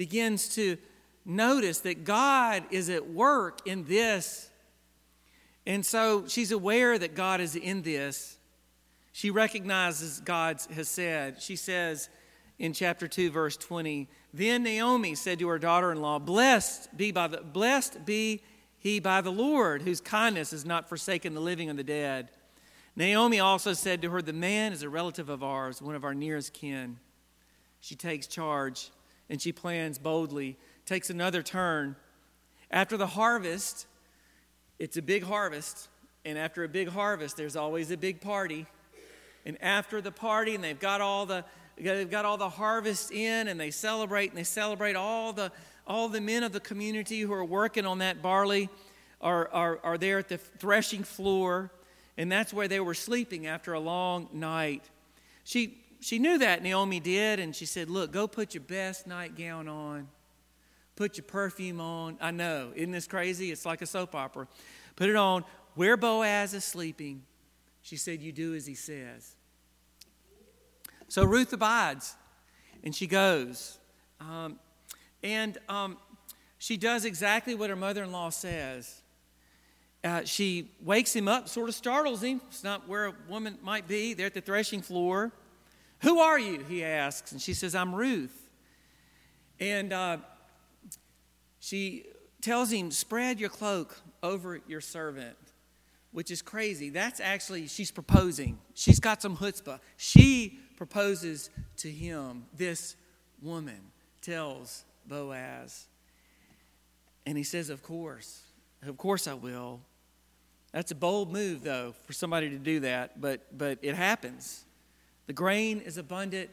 begins 0.00 0.48
to 0.48 0.78
notice 1.26 1.80
that 1.80 2.04
God 2.04 2.62
is 2.70 2.88
at 2.88 3.10
work 3.10 3.60
in 3.66 3.84
this. 3.84 4.48
And 5.66 5.84
so 5.84 6.26
she's 6.26 6.52
aware 6.52 6.98
that 6.98 7.14
God 7.14 7.42
is 7.42 7.54
in 7.54 7.82
this. 7.82 8.38
She 9.12 9.30
recognizes 9.30 10.20
God 10.20 10.58
has 10.74 10.88
said. 10.88 11.42
She 11.42 11.54
says 11.54 12.08
in 12.58 12.72
chapter 12.72 13.06
2, 13.06 13.30
verse 13.30 13.58
20, 13.58 14.08
Then 14.32 14.62
Naomi 14.62 15.14
said 15.14 15.38
to 15.40 15.48
her 15.48 15.58
daughter 15.58 15.92
in 15.92 16.00
law, 16.00 16.18
Blessed 16.18 16.96
be 16.96 17.12
by 17.12 17.26
the 17.26 17.42
blessed 17.42 18.06
be 18.06 18.40
he 18.78 19.00
by 19.00 19.20
the 19.20 19.30
Lord, 19.30 19.82
whose 19.82 20.00
kindness 20.00 20.52
has 20.52 20.64
not 20.64 20.88
forsaken 20.88 21.34
the 21.34 21.40
living 21.40 21.68
and 21.68 21.78
the 21.78 21.84
dead. 21.84 22.30
Naomi 22.96 23.38
also 23.38 23.74
said 23.74 24.00
to 24.00 24.08
her, 24.08 24.22
The 24.22 24.32
man 24.32 24.72
is 24.72 24.82
a 24.82 24.88
relative 24.88 25.28
of 25.28 25.42
ours, 25.42 25.82
one 25.82 25.94
of 25.94 26.04
our 26.04 26.14
nearest 26.14 26.54
kin. 26.54 26.96
She 27.82 27.96
takes 27.96 28.26
charge 28.26 28.90
and 29.30 29.40
she 29.40 29.52
plans 29.52 29.98
boldly, 29.98 30.58
takes 30.84 31.08
another 31.08 31.42
turn. 31.42 31.96
After 32.70 32.98
the 32.98 33.06
harvest, 33.06 33.86
it's 34.78 34.98
a 34.98 35.02
big 35.02 35.22
harvest, 35.22 35.88
and 36.24 36.36
after 36.36 36.64
a 36.64 36.68
big 36.68 36.88
harvest, 36.88 37.38
there's 37.38 37.56
always 37.56 37.90
a 37.90 37.96
big 37.96 38.20
party. 38.20 38.66
And 39.46 39.56
after 39.62 40.02
the 40.02 40.12
party, 40.12 40.54
and 40.54 40.62
they've 40.62 40.78
got 40.78 41.00
all 41.00 41.24
the 41.24 41.44
they've 41.78 42.10
got 42.10 42.26
all 42.26 42.36
the 42.36 42.50
harvest 42.50 43.10
in, 43.10 43.48
and 43.48 43.58
they 43.58 43.70
celebrate, 43.70 44.28
and 44.28 44.36
they 44.36 44.44
celebrate 44.44 44.96
all 44.96 45.32
the 45.32 45.50
all 45.86 46.08
the 46.08 46.20
men 46.20 46.42
of 46.42 46.52
the 46.52 46.60
community 46.60 47.20
who 47.22 47.32
are 47.32 47.44
working 47.44 47.86
on 47.86 47.98
that 47.98 48.20
barley 48.20 48.68
are, 49.20 49.48
are, 49.52 49.80
are 49.82 49.98
there 49.98 50.18
at 50.18 50.28
the 50.28 50.38
threshing 50.38 51.02
floor, 51.02 51.70
and 52.16 52.30
that's 52.30 52.52
where 52.52 52.68
they 52.68 52.80
were 52.80 52.94
sleeping 52.94 53.46
after 53.46 53.72
a 53.72 53.80
long 53.80 54.28
night. 54.32 54.88
She, 55.44 55.79
she 56.00 56.18
knew 56.18 56.38
that, 56.38 56.62
Naomi 56.62 56.98
did, 56.98 57.38
and 57.38 57.54
she 57.54 57.66
said, 57.66 57.90
Look, 57.90 58.10
go 58.10 58.26
put 58.26 58.54
your 58.54 58.62
best 58.62 59.06
nightgown 59.06 59.68
on, 59.68 60.08
put 60.96 61.18
your 61.18 61.24
perfume 61.24 61.80
on. 61.80 62.16
I 62.20 62.30
know, 62.30 62.72
isn't 62.74 62.90
this 62.90 63.06
crazy? 63.06 63.52
It's 63.52 63.66
like 63.66 63.82
a 63.82 63.86
soap 63.86 64.14
opera. 64.14 64.48
Put 64.96 65.08
it 65.08 65.16
on. 65.16 65.44
Where 65.74 65.96
Boaz 65.96 66.54
is 66.54 66.64
sleeping, 66.64 67.22
she 67.82 67.96
said, 67.96 68.20
You 68.20 68.32
do 68.32 68.54
as 68.54 68.66
he 68.66 68.74
says. 68.74 69.36
So 71.08 71.24
Ruth 71.24 71.52
abides, 71.52 72.16
and 72.82 72.94
she 72.94 73.06
goes. 73.06 73.78
Um, 74.20 74.58
and 75.22 75.58
um, 75.68 75.98
she 76.58 76.76
does 76.76 77.04
exactly 77.04 77.54
what 77.54 77.68
her 77.68 77.76
mother 77.76 78.02
in 78.02 78.12
law 78.12 78.30
says. 78.30 79.02
Uh, 80.02 80.24
she 80.24 80.70
wakes 80.80 81.14
him 81.14 81.28
up, 81.28 81.48
sort 81.48 81.68
of 81.68 81.74
startles 81.74 82.22
him. 82.22 82.40
It's 82.48 82.64
not 82.64 82.88
where 82.88 83.06
a 83.06 83.14
woman 83.28 83.58
might 83.62 83.86
be. 83.86 84.14
They're 84.14 84.26
at 84.26 84.34
the 84.34 84.40
threshing 84.40 84.80
floor. 84.80 85.32
Who 86.00 86.18
are 86.18 86.38
you? 86.38 86.64
He 86.68 86.84
asks. 86.84 87.32
And 87.32 87.40
she 87.40 87.54
says, 87.54 87.74
I'm 87.74 87.94
Ruth. 87.94 88.50
And 89.58 89.92
uh, 89.92 90.18
she 91.58 92.06
tells 92.40 92.72
him, 92.72 92.90
Spread 92.90 93.38
your 93.38 93.50
cloak 93.50 94.00
over 94.22 94.60
your 94.66 94.80
servant, 94.80 95.36
which 96.12 96.30
is 96.30 96.42
crazy. 96.42 96.90
That's 96.90 97.20
actually, 97.20 97.66
she's 97.66 97.90
proposing. 97.90 98.58
She's 98.74 99.00
got 99.00 99.20
some 99.20 99.36
chutzpah. 99.36 99.80
She 99.96 100.58
proposes 100.76 101.50
to 101.78 101.90
him. 101.90 102.44
This 102.56 102.96
woman 103.42 103.80
tells 104.22 104.84
Boaz. 105.06 105.86
And 107.26 107.36
he 107.36 107.44
says, 107.44 107.68
Of 107.68 107.82
course, 107.82 108.42
of 108.86 108.96
course 108.96 109.26
I 109.26 109.34
will. 109.34 109.80
That's 110.72 110.92
a 110.92 110.94
bold 110.94 111.32
move, 111.32 111.62
though, 111.64 111.94
for 112.06 112.12
somebody 112.12 112.48
to 112.50 112.58
do 112.58 112.80
that, 112.80 113.20
but, 113.20 113.46
but 113.56 113.78
it 113.82 113.96
happens. 113.96 114.64
The 115.30 115.34
grain 115.34 115.78
is 115.78 115.96
abundant, 115.96 116.50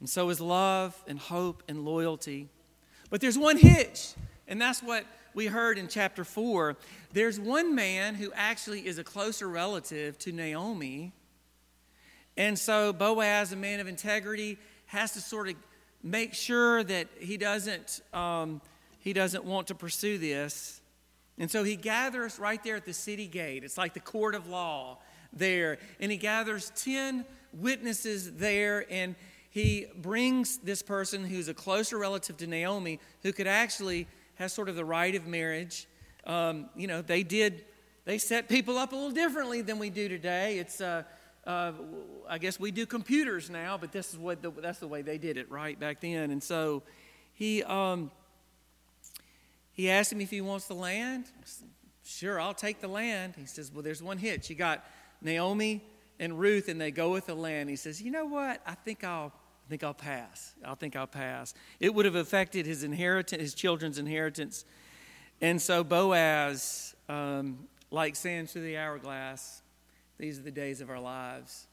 and 0.00 0.06
so 0.06 0.28
is 0.28 0.38
love 0.38 1.02
and 1.06 1.18
hope 1.18 1.62
and 1.66 1.82
loyalty. 1.86 2.50
But 3.08 3.22
there's 3.22 3.38
one 3.38 3.56
hitch, 3.56 4.12
and 4.46 4.60
that's 4.60 4.82
what 4.82 5.06
we 5.32 5.46
heard 5.46 5.78
in 5.78 5.88
chapter 5.88 6.24
4. 6.24 6.76
There's 7.14 7.40
one 7.40 7.74
man 7.74 8.16
who 8.16 8.30
actually 8.34 8.86
is 8.86 8.98
a 8.98 9.02
closer 9.02 9.48
relative 9.48 10.18
to 10.18 10.32
Naomi. 10.32 11.14
And 12.36 12.58
so 12.58 12.92
Boaz, 12.92 13.52
a 13.52 13.56
man 13.56 13.80
of 13.80 13.88
integrity, 13.88 14.58
has 14.84 15.12
to 15.12 15.22
sort 15.22 15.48
of 15.48 15.54
make 16.02 16.34
sure 16.34 16.84
that 16.84 17.08
he 17.18 17.38
doesn't, 17.38 18.02
um, 18.12 18.60
he 18.98 19.14
doesn't 19.14 19.44
want 19.44 19.68
to 19.68 19.74
pursue 19.74 20.18
this. 20.18 20.82
And 21.38 21.50
so 21.50 21.64
he 21.64 21.76
gathers 21.76 22.38
right 22.38 22.62
there 22.62 22.76
at 22.76 22.84
the 22.84 22.92
city 22.92 23.26
gate. 23.26 23.64
It's 23.64 23.78
like 23.78 23.94
the 23.94 24.00
court 24.00 24.34
of 24.34 24.46
law 24.46 24.98
there. 25.32 25.78
And 25.98 26.12
he 26.12 26.18
gathers 26.18 26.70
10 26.76 27.24
witnesses 27.52 28.32
there 28.32 28.84
and 28.90 29.14
he 29.50 29.86
brings 29.96 30.58
this 30.58 30.82
person 30.82 31.24
who's 31.24 31.48
a 31.48 31.54
closer 31.54 31.98
relative 31.98 32.36
to 32.38 32.46
Naomi 32.46 33.00
who 33.22 33.32
could 33.32 33.46
actually 33.46 34.06
has 34.36 34.52
sort 34.52 34.68
of 34.68 34.76
the 34.76 34.84
right 34.84 35.14
of 35.14 35.26
marriage. 35.26 35.88
Um, 36.24 36.68
you 36.76 36.86
know, 36.86 37.02
they 37.02 37.22
did, 37.22 37.64
they 38.04 38.18
set 38.18 38.48
people 38.48 38.78
up 38.78 38.92
a 38.92 38.94
little 38.94 39.10
differently 39.10 39.62
than 39.62 39.78
we 39.78 39.90
do 39.90 40.08
today. 40.08 40.58
It's, 40.58 40.80
uh, 40.80 41.02
uh, 41.46 41.72
I 42.28 42.38
guess 42.38 42.60
we 42.60 42.70
do 42.70 42.84
computers 42.84 43.48
now, 43.48 43.78
but 43.78 43.90
this 43.90 44.12
is 44.12 44.18
what 44.18 44.42
the, 44.42 44.50
that's 44.50 44.80
the 44.80 44.88
way 44.88 45.02
they 45.02 45.18
did 45.18 45.38
it 45.38 45.50
right 45.50 45.78
back 45.80 46.00
then. 46.00 46.30
And 46.30 46.42
so 46.42 46.82
he, 47.32 47.62
um, 47.64 48.10
he 49.72 49.90
asked 49.90 50.12
him 50.12 50.20
if 50.20 50.30
he 50.30 50.40
wants 50.40 50.66
the 50.66 50.74
land. 50.74 51.24
Sure, 52.04 52.40
I'll 52.40 52.54
take 52.54 52.80
the 52.80 52.88
land. 52.88 53.34
He 53.36 53.46
says, 53.46 53.72
Well, 53.72 53.82
there's 53.82 54.02
one 54.02 54.18
hitch. 54.18 54.50
You 54.50 54.56
got 54.56 54.84
Naomi 55.22 55.82
and 56.20 56.38
Ruth, 56.38 56.68
and 56.68 56.80
they 56.80 56.90
go 56.90 57.10
with 57.10 57.26
the 57.26 57.34
land. 57.34 57.70
He 57.70 57.76
says, 57.76 58.02
You 58.02 58.10
know 58.10 58.26
what? 58.26 58.60
I 58.66 58.74
think 58.74 59.04
I'll 59.04 59.32
I 59.68 59.68
think 59.68 59.84
I'll 59.84 59.92
pass. 59.92 60.54
I 60.64 60.74
think 60.76 60.96
I'll 60.96 61.06
pass. 61.06 61.52
It 61.78 61.92
would 61.92 62.06
have 62.06 62.14
affected 62.14 62.64
his 62.64 62.84
inheritance, 62.84 63.42
his 63.42 63.52
children's 63.52 63.98
inheritance. 63.98 64.64
And 65.42 65.60
so 65.60 65.84
Boaz, 65.84 66.94
um, 67.06 67.68
like 67.90 68.16
sands 68.16 68.52
through 68.52 68.62
the 68.62 68.78
hourglass, 68.78 69.60
these 70.16 70.38
are 70.38 70.42
the 70.42 70.50
days 70.50 70.80
of 70.80 70.88
our 70.88 70.98
lives. 70.98 71.66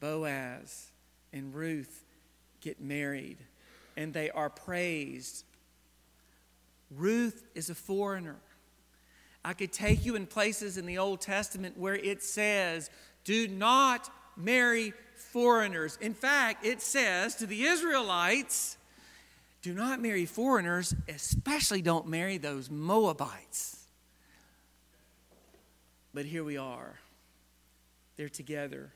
Boaz 0.00 0.90
and 1.34 1.54
Ruth 1.54 2.04
get 2.62 2.80
married, 2.80 3.36
and 3.98 4.14
they 4.14 4.30
are 4.30 4.48
praised. 4.48 5.44
Ruth 6.90 7.44
is 7.54 7.68
a 7.68 7.74
foreigner. 7.74 8.36
I 9.44 9.52
could 9.52 9.72
take 9.72 10.06
you 10.06 10.16
in 10.16 10.26
places 10.26 10.78
in 10.78 10.86
the 10.86 10.96
Old 10.96 11.20
Testament 11.20 11.76
where 11.76 11.96
it 11.96 12.22
says, 12.22 12.88
Do 13.26 13.48
not 13.48 14.08
marry 14.36 14.94
foreigners. 15.16 15.98
In 16.00 16.14
fact, 16.14 16.64
it 16.64 16.80
says 16.80 17.34
to 17.36 17.46
the 17.46 17.64
Israelites, 17.64 18.78
do 19.62 19.74
not 19.74 20.00
marry 20.00 20.26
foreigners, 20.26 20.94
especially 21.08 21.82
don't 21.82 22.06
marry 22.06 22.38
those 22.38 22.70
Moabites. 22.70 23.84
But 26.14 26.24
here 26.24 26.44
we 26.44 26.56
are. 26.56 27.00
They're 28.16 28.28
together, 28.28 28.92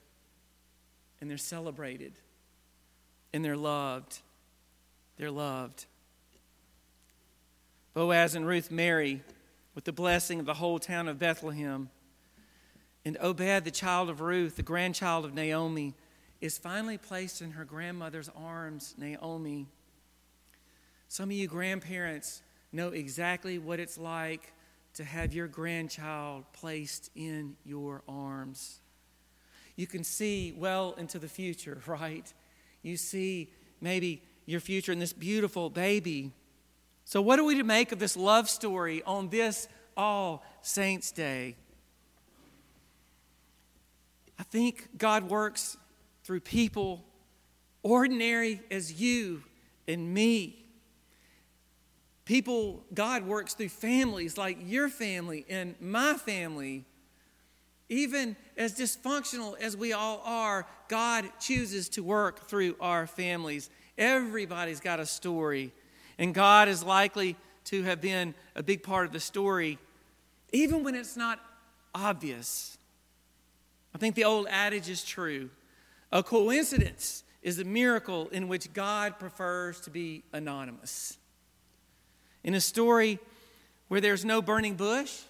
and 1.21 1.29
they're 1.29 1.37
celebrated, 1.37 2.13
and 3.35 3.45
they're 3.45 3.57
loved. 3.57 4.21
They're 5.19 5.33
loved. 5.33 5.87
Boaz 7.93 8.37
and 8.37 8.47
Ruth 8.47 8.71
marry 8.71 9.23
with 9.75 9.85
the 9.85 9.93
blessing 9.93 10.39
of 10.39 10.47
the 10.47 10.55
whole 10.55 10.79
town 10.79 11.09
of 11.09 11.19
Bethlehem. 11.19 11.91
And 13.05 13.17
Obed, 13.21 13.65
the 13.65 13.71
child 13.71 14.11
of 14.11 14.21
Ruth, 14.21 14.57
the 14.57 14.63
grandchild 14.63 15.25
of 15.25 15.35
Naomi, 15.35 15.95
is 16.41 16.59
finally 16.59 16.99
placed 16.99 17.41
in 17.43 17.53
her 17.53 17.65
grandmother's 17.65 18.31
arms, 18.37 18.95
Naomi. 18.99 19.67
Some 21.09 21.31
of 21.31 21.33
you 21.33 21.49
grandparents 21.49 22.43
know 22.73 22.89
exactly 22.89 23.59
what 23.59 23.81
it's 23.81 23.99
like 23.99 24.53
to 24.95 25.05
have 25.05 25.33
your 25.33 25.49
grandchild 25.49 26.45
placed 26.53 27.11
in 27.15 27.57
your 27.65 28.03
arms. 28.09 28.81
You 29.77 29.87
can 29.87 30.05
see 30.05 30.55
well 30.57 30.95
into 30.99 31.19
the 31.19 31.29
future, 31.29 31.81
right? 31.87 32.33
You 32.83 32.97
see 32.97 33.51
maybe 33.81 34.23
your 34.47 34.61
future 34.61 34.93
in 34.93 34.99
this 34.99 35.13
beautiful 35.13 35.71
baby. 35.71 36.33
So, 37.05 37.21
what 37.23 37.39
are 37.39 37.45
we 37.45 37.57
to 37.57 37.65
make 37.65 37.93
of 37.93 37.99
this 37.99 38.17
love 38.17 38.49
story 38.49 39.03
on 39.05 39.29
this 39.29 39.69
All 39.97 40.45
Saints' 40.63 41.13
Day? 41.13 41.57
Think 44.51 44.99
God 44.99 45.31
works 45.31 45.77
through 46.25 46.41
people 46.41 47.05
ordinary 47.83 48.61
as 48.71 49.01
you 49.01 49.43
and 49.87 50.13
me. 50.13 50.57
People, 52.25 52.85
God 52.95 53.27
works 53.27 53.55
through 53.55 53.71
families 53.71 54.39
like 54.39 54.59
your 54.65 54.89
family 54.89 55.45
and 55.49 55.75
my 55.81 56.15
family. 56.15 56.85
Even 57.89 58.37
as 58.57 58.79
dysfunctional 58.79 59.59
as 59.61 59.77
we 59.77 59.93
all 59.93 60.23
are, 60.25 60.67
God 60.89 61.29
chooses 61.41 61.89
to 61.91 62.05
work 62.05 62.49
through 62.49 62.77
our 62.81 63.07
families. 63.07 63.69
Everybody's 63.99 64.79
got 64.79 65.01
a 65.01 65.07
story, 65.07 65.73
and 66.19 66.33
God 66.33 66.69
is 66.69 66.85
likely 66.85 67.37
to 67.65 67.83
have 67.83 68.01
been 68.01 68.35
a 68.55 68.63
big 68.63 68.85
part 68.85 69.07
of 69.07 69.13
the 69.13 69.21
story, 69.21 69.79
even 70.53 70.85
when 70.85 70.95
it's 70.95 71.17
not 71.17 71.41
obvious. 71.95 72.79
I 73.95 73.99
think 73.99 74.15
the 74.15 74.25
old 74.25 74.47
adage 74.49 74.89
is 74.89 75.05
true 75.05 75.51
a 76.13 76.23
coincidence 76.23 77.23
is 77.43 77.59
a 77.59 77.65
miracle 77.65 78.29
in 78.31 78.49
which 78.49 78.73
God 78.73 79.19
prefers 79.19 79.81
to 79.83 79.91
be 79.91 80.25
anonymous. 80.33 81.19
In 82.43 82.55
a 82.55 82.61
story 82.61 83.19
where 83.89 84.01
there's 84.01 84.25
no 84.25 84.43
burning 84.43 84.75
bush, 84.75 85.21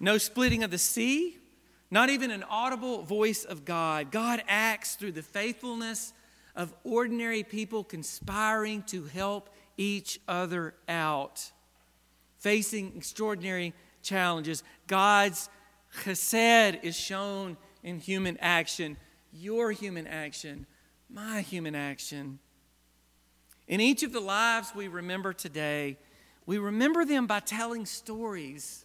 no 0.00 0.18
splitting 0.18 0.62
of 0.62 0.70
the 0.70 0.78
sea, 0.78 1.36
not 1.90 2.10
even 2.10 2.30
an 2.30 2.44
audible 2.44 3.02
voice 3.02 3.44
of 3.44 3.64
God, 3.64 4.10
God 4.10 4.42
acts 4.48 4.94
through 4.94 5.12
the 5.12 5.22
faithfulness 5.22 6.12
of 6.56 6.72
ordinary 6.84 7.42
people 7.42 7.84
conspiring 7.84 8.82
to 8.84 9.04
help 9.04 9.50
each 9.76 10.20
other 10.28 10.74
out, 10.88 11.50
facing 12.38 12.96
extraordinary 12.96 13.74
challenges. 14.02 14.62
God's 14.86 15.48
chesed 16.02 16.82
is 16.82 16.96
shown 16.96 17.56
in 17.84 18.00
human 18.00 18.36
action 18.38 18.96
your 19.34 19.72
human 19.72 20.06
action, 20.06 20.66
my 21.10 21.40
human 21.40 21.74
action. 21.74 22.38
In 23.66 23.80
each 23.80 24.02
of 24.02 24.12
the 24.12 24.20
lives 24.20 24.72
we 24.74 24.88
remember 24.88 25.32
today, 25.32 25.98
we 26.46 26.58
remember 26.58 27.04
them 27.04 27.26
by 27.26 27.40
telling 27.40 27.84
stories. 27.86 28.84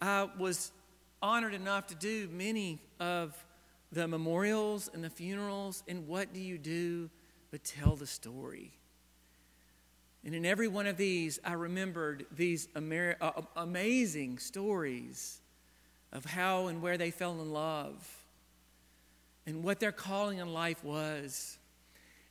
I 0.00 0.28
was 0.38 0.72
honored 1.20 1.54
enough 1.54 1.88
to 1.88 1.94
do 1.94 2.28
many 2.32 2.80
of 3.00 3.34
the 3.92 4.06
memorials 4.08 4.88
and 4.92 5.02
the 5.02 5.10
funerals, 5.10 5.82
and 5.88 6.06
what 6.06 6.32
do 6.32 6.40
you 6.40 6.56
do 6.56 7.10
but 7.50 7.64
tell 7.64 7.96
the 7.96 8.06
story? 8.06 8.72
And 10.24 10.34
in 10.34 10.44
every 10.44 10.68
one 10.68 10.86
of 10.86 10.96
these, 10.96 11.38
I 11.44 11.52
remembered 11.52 12.26
these 12.30 12.68
uh, 12.74 13.42
amazing 13.56 14.38
stories 14.38 15.40
of 16.12 16.24
how 16.24 16.66
and 16.66 16.82
where 16.82 16.96
they 16.96 17.10
fell 17.10 17.40
in 17.40 17.52
love 17.52 18.18
and 19.48 19.64
what 19.64 19.80
their 19.80 19.92
calling 19.92 20.38
in 20.38 20.52
life 20.52 20.84
was, 20.84 21.56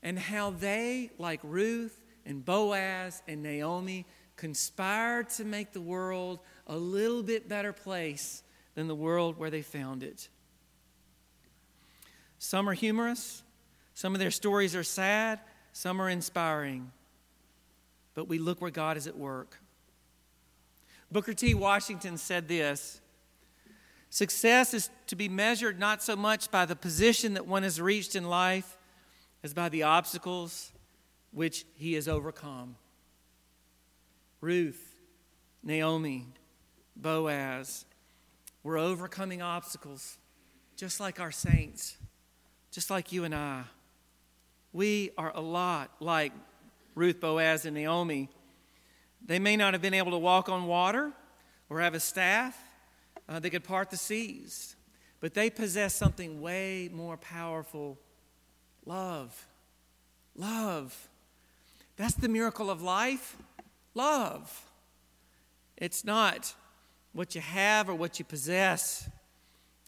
and 0.03 0.19
how 0.19 0.51
they, 0.51 1.09
like 1.17 1.39
Ruth 1.41 1.99
and 2.27 2.45
Boaz 2.45 3.23
and 3.27 3.41
Naomi, 3.41 4.05
conspired 4.35 5.29
to 5.29 5.43
make 5.43 5.73
the 5.73 5.81
world 5.81 6.39
a 6.67 6.77
little 6.77 7.23
bit 7.23 7.49
better 7.49 7.73
place 7.73 8.43
than 8.75 8.87
the 8.87 8.93
world 8.93 9.39
where 9.39 9.49
they 9.49 9.63
found 9.63 10.03
it. 10.03 10.29
Some 12.37 12.69
are 12.69 12.75
humorous, 12.75 13.41
some 13.95 14.13
of 14.13 14.19
their 14.19 14.29
stories 14.29 14.75
are 14.75 14.83
sad, 14.83 15.39
some 15.73 15.99
are 15.99 16.09
inspiring. 16.09 16.91
But 18.13 18.27
we 18.27 18.37
look 18.37 18.61
where 18.61 18.69
God 18.69 18.95
is 18.95 19.07
at 19.07 19.17
work. 19.17 19.57
Booker 21.11 21.33
T. 21.33 21.55
Washington 21.55 22.17
said 22.17 22.47
this 22.47 23.01
Success 24.09 24.73
is 24.73 24.89
to 25.07 25.15
be 25.15 25.29
measured 25.29 25.79
not 25.79 26.01
so 26.01 26.15
much 26.15 26.49
by 26.49 26.65
the 26.65 26.75
position 26.75 27.33
that 27.33 27.45
one 27.45 27.63
has 27.63 27.81
reached 27.81 28.15
in 28.15 28.25
life 28.29 28.77
as 29.43 29.53
by 29.53 29.69
the 29.69 29.83
obstacles 29.83 30.71
which 31.31 31.65
he 31.75 31.93
has 31.93 32.07
overcome. 32.07 32.75
Ruth, 34.41 34.95
Naomi, 35.63 36.25
Boaz 36.95 37.85
were 38.63 38.77
overcoming 38.77 39.41
obstacles 39.41 40.17
just 40.75 40.99
like 40.99 41.19
our 41.19 41.31
saints, 41.31 41.97
just 42.71 42.89
like 42.89 43.11
you 43.11 43.23
and 43.23 43.33
I. 43.33 43.63
We 44.73 45.11
are 45.17 45.31
a 45.33 45.41
lot 45.41 45.91
like 45.99 46.31
Ruth, 46.95 47.19
Boaz, 47.19 47.65
and 47.65 47.75
Naomi. 47.75 48.29
They 49.25 49.39
may 49.39 49.57
not 49.57 49.73
have 49.73 49.81
been 49.81 49.93
able 49.93 50.11
to 50.11 50.17
walk 50.17 50.49
on 50.49 50.67
water 50.67 51.11
or 51.69 51.81
have 51.81 51.93
a 51.93 51.99
staff, 51.99 52.57
uh, 53.29 53.39
they 53.39 53.49
could 53.49 53.63
part 53.63 53.89
the 53.89 53.97
seas. 53.97 54.75
But 55.19 55.33
they 55.33 55.49
possess 55.49 55.95
something 55.95 56.41
way 56.41 56.89
more 56.93 57.17
powerful 57.17 57.97
love. 58.85 59.47
Love. 60.35 61.09
That's 61.95 62.13
the 62.13 62.29
miracle 62.29 62.69
of 62.69 62.81
life. 62.81 63.35
Love. 63.95 64.63
It's 65.75 66.05
not 66.05 66.53
what 67.13 67.33
you 67.33 67.41
have 67.41 67.89
or 67.89 67.95
what 67.95 68.19
you 68.19 68.25
possess, 68.25 69.09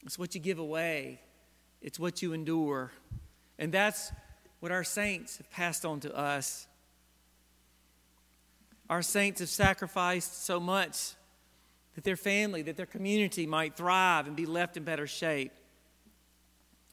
it's 0.03 0.17
what 0.17 0.33
you 0.33 0.41
give 0.41 0.57
away, 0.57 1.21
it's 1.81 1.99
what 1.99 2.21
you 2.23 2.33
endure. 2.33 2.91
And 3.59 3.71
that's 3.71 4.11
what 4.61 4.71
our 4.71 4.83
saints 4.83 5.37
have 5.37 5.51
passed 5.51 5.85
on 5.85 5.99
to 6.01 6.15
us. 6.15 6.67
Our 8.89 9.03
saints 9.03 9.41
have 9.41 9.49
sacrificed 9.49 10.43
so 10.43 10.59
much 10.59 11.13
that 11.99 12.05
their 12.05 12.15
family, 12.15 12.61
that 12.61 12.77
their 12.77 12.85
community 12.85 13.45
might 13.45 13.75
thrive 13.75 14.25
and 14.25 14.33
be 14.33 14.45
left 14.45 14.77
in 14.77 14.85
better 14.85 15.05
shape. 15.05 15.51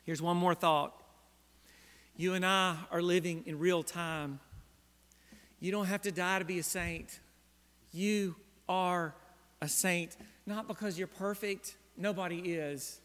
Here's 0.03 0.21
one 0.21 0.37
more 0.37 0.53
thought. 0.53 1.01
You 2.17 2.35
and 2.35 2.45
I 2.45 2.77
are 2.91 3.01
living 3.01 3.45
in 3.47 3.61
real 3.61 3.85
time. 3.85 4.41
You 5.61 5.71
don't 5.71 5.87
have 5.87 6.03
to 6.03 6.11
die 6.11 6.41
to 6.41 6.45
be 6.45 6.59
a 6.59 6.63
saint. 6.65 7.21
You 7.93 8.35
are 8.69 9.15
a 9.63 9.69
saint, 9.69 10.17
not 10.45 10.67
because 10.67 10.99
you're 10.99 11.07
perfect, 11.07 11.77
nobody 11.97 12.39
is, 12.39 13.01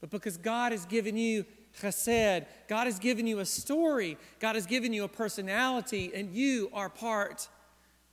but 0.00 0.10
because 0.10 0.36
God 0.36 0.70
has 0.70 0.86
given 0.86 1.16
you 1.16 1.44
chesed. 1.76 2.46
God 2.68 2.84
has 2.84 3.00
given 3.00 3.26
you 3.26 3.40
a 3.40 3.46
story. 3.46 4.16
God 4.38 4.54
has 4.54 4.66
given 4.66 4.92
you 4.92 5.02
a 5.02 5.08
personality, 5.08 6.12
and 6.14 6.32
you 6.32 6.70
are 6.72 6.88
part, 6.88 7.48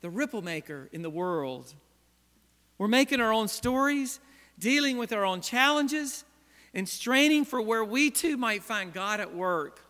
the 0.01 0.09
ripple 0.09 0.41
maker 0.41 0.89
in 0.91 1.03
the 1.03 1.12
world. 1.12 1.75
We're 2.79 2.88
making 2.88 3.21
our 3.21 3.31
own 3.31 3.50
stories, 3.50 4.19
dealing 4.57 4.98
with 4.98 5.13
our 5.13 5.25
own 5.25 5.41
challenges, 5.41 6.24
and 6.74 6.88
straining 6.88 7.45
for 7.45 7.62
where 7.62 7.83
we 7.83 8.09
too 8.09 8.38
might 8.38 8.63
find 8.63 8.91
God 8.91 9.19
at 9.19 9.36
work. 9.36 9.81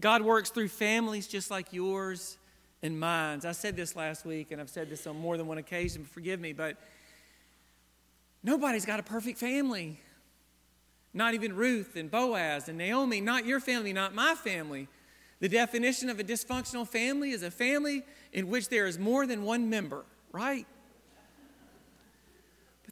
God 0.00 0.22
works 0.22 0.50
through 0.50 0.68
families 0.68 1.26
just 1.26 1.50
like 1.50 1.72
yours 1.72 2.36
and 2.82 3.00
mine. 3.00 3.40
I 3.44 3.52
said 3.52 3.74
this 3.74 3.96
last 3.96 4.24
week, 4.24 4.52
and 4.52 4.60
I've 4.60 4.68
said 4.68 4.90
this 4.90 5.06
on 5.06 5.18
more 5.18 5.36
than 5.36 5.46
one 5.46 5.58
occasion, 5.58 6.04
forgive 6.04 6.38
me, 6.38 6.52
but 6.52 6.76
nobody's 8.42 8.84
got 8.84 9.00
a 9.00 9.02
perfect 9.02 9.38
family. 9.38 9.98
Not 11.14 11.32
even 11.32 11.56
Ruth 11.56 11.96
and 11.96 12.10
Boaz 12.10 12.68
and 12.68 12.76
Naomi, 12.76 13.22
not 13.22 13.46
your 13.46 13.60
family, 13.60 13.94
not 13.94 14.14
my 14.14 14.34
family. 14.34 14.88
The 15.40 15.48
definition 15.48 16.10
of 16.10 16.20
a 16.20 16.24
dysfunctional 16.24 16.86
family 16.86 17.30
is 17.30 17.42
a 17.42 17.50
family 17.50 18.02
in 18.32 18.48
which 18.48 18.68
there 18.68 18.86
is 18.86 18.98
more 18.98 19.26
than 19.26 19.42
one 19.42 19.70
member, 19.70 20.04
right? 20.32 20.66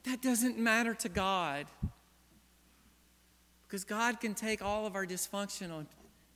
That 0.06 0.22
doesn't 0.22 0.56
matter 0.56 0.94
to 0.94 1.08
God. 1.08 1.66
Because 3.66 3.84
God 3.84 4.20
can 4.20 4.34
take 4.34 4.62
all 4.62 4.86
of 4.86 4.94
our 4.94 5.04
dysfunction 5.04 5.86